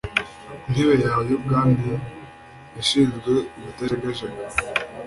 [0.67, 1.91] intebe yawe y'ubwami
[2.75, 4.43] yashinzwe ubutajegajega